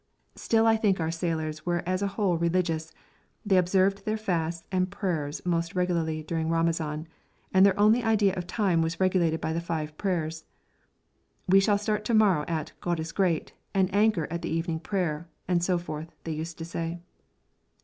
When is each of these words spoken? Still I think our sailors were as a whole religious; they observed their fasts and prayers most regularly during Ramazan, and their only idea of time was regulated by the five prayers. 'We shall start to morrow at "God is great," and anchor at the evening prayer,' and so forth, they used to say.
Still 0.33 0.65
I 0.65 0.77
think 0.77 0.99
our 0.99 1.11
sailors 1.11 1.63
were 1.63 1.83
as 1.85 2.01
a 2.01 2.07
whole 2.17 2.35
religious; 2.35 2.91
they 3.45 3.55
observed 3.55 4.03
their 4.03 4.17
fasts 4.17 4.65
and 4.71 4.89
prayers 4.89 5.45
most 5.45 5.75
regularly 5.75 6.23
during 6.23 6.49
Ramazan, 6.49 7.07
and 7.53 7.63
their 7.63 7.79
only 7.79 8.01
idea 8.03 8.33
of 8.33 8.47
time 8.47 8.81
was 8.81 8.99
regulated 8.99 9.39
by 9.39 9.53
the 9.53 9.61
five 9.61 9.95
prayers. 9.99 10.45
'We 11.47 11.59
shall 11.59 11.77
start 11.77 12.03
to 12.05 12.15
morrow 12.15 12.45
at 12.47 12.71
"God 12.81 12.99
is 12.99 13.11
great," 13.11 13.53
and 13.75 13.93
anchor 13.93 14.27
at 14.31 14.41
the 14.41 14.49
evening 14.49 14.79
prayer,' 14.79 15.27
and 15.47 15.63
so 15.63 15.77
forth, 15.77 16.15
they 16.23 16.31
used 16.33 16.57
to 16.57 16.65
say. 16.65 16.99